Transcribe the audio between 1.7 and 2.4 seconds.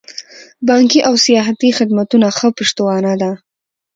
خدمتونه